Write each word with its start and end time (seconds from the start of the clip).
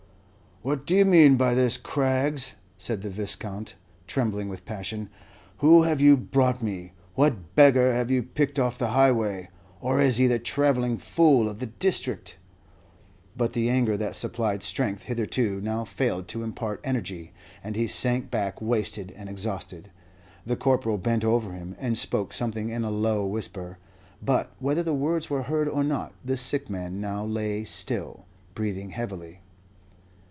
"What 0.63 0.85
do 0.85 0.95
you 0.95 1.05
mean 1.05 1.37
by 1.37 1.55
this, 1.55 1.75
Craggs?" 1.75 2.53
said 2.77 3.01
the 3.01 3.09
Viscount, 3.09 3.73
trembling 4.05 4.47
with 4.47 4.63
passion. 4.63 5.09
"Who 5.57 5.81
have 5.81 5.99
you 5.99 6.15
brought 6.15 6.61
me? 6.61 6.93
What 7.15 7.55
beggar 7.55 7.93
have 7.95 8.11
you 8.11 8.21
picked 8.21 8.59
off 8.59 8.77
the 8.77 8.89
highway? 8.89 9.49
Or 9.79 9.99
is 9.99 10.17
he 10.17 10.27
the 10.27 10.37
travelling 10.37 10.99
fool 10.99 11.49
of 11.49 11.57
the 11.57 11.65
district?" 11.65 12.37
But 13.35 13.53
the 13.53 13.71
anger 13.71 13.97
that 13.97 14.15
supplied 14.15 14.61
strength 14.61 15.01
hitherto 15.01 15.59
now 15.61 15.83
failed 15.83 16.27
to 16.27 16.43
impart 16.43 16.79
energy, 16.83 17.33
and 17.63 17.75
he 17.75 17.87
sank 17.87 18.29
back 18.29 18.61
wasted 18.61 19.11
and 19.17 19.27
exhausted. 19.29 19.89
The 20.45 20.55
Corporal 20.57 20.99
bent 20.99 21.25
over 21.25 21.53
him, 21.53 21.75
and 21.79 21.97
spoke 21.97 22.33
something 22.33 22.69
in 22.69 22.83
a 22.83 22.91
low 22.91 23.25
whisper, 23.25 23.79
but 24.21 24.51
whether 24.59 24.83
the 24.83 24.93
words 24.93 25.27
were 25.27 25.41
heard 25.41 25.67
or 25.67 25.83
not, 25.83 26.13
the 26.23 26.37
sick 26.37 26.69
man 26.69 27.01
now 27.01 27.25
lay 27.25 27.63
still, 27.63 28.27
breathing 28.53 28.91
heavily. 28.91 29.41